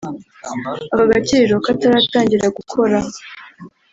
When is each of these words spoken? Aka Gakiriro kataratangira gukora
Aka 0.93 1.03
Gakiriro 1.11 1.55
kataratangira 1.65 2.45
gukora 2.57 2.97